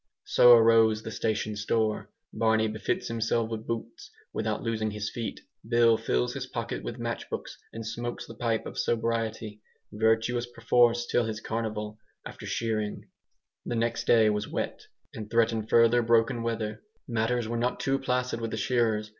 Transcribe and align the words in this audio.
So 0.25 0.53
arose 0.53 1.03
the 1.03 1.11
station 1.11 1.55
store. 1.55 2.09
Barney 2.33 2.67
befits 2.67 3.07
himself 3.07 3.51
with 3.51 3.67
boots 3.67 4.09
without 4.33 4.63
losing 4.63 4.89
his 4.89 5.11
feet; 5.11 5.41
Bill 5.69 5.95
fills 5.95 6.33
his 6.33 6.47
pocket 6.47 6.81
with 6.83 6.97
match 6.97 7.29
boxes 7.29 7.59
and 7.71 7.85
smokes 7.85 8.25
the 8.25 8.33
pipe 8.33 8.65
of 8.65 8.79
sobriety, 8.79 9.61
virtuous 9.91 10.47
perforce 10.47 11.05
till 11.05 11.25
his 11.25 11.39
carnival, 11.39 11.99
after 12.25 12.47
shearing. 12.47 13.11
The 13.63 13.75
next 13.75 14.07
day 14.07 14.31
was 14.31 14.47
wet, 14.47 14.87
and 15.13 15.29
threatened 15.29 15.69
further 15.69 16.01
broken 16.01 16.41
weather. 16.41 16.81
Matters 17.07 17.47
were 17.47 17.55
not 17.55 17.79
too 17.79 17.99
placid 17.99 18.41
with 18.41 18.49
the 18.49 18.57
shearers. 18.57 19.07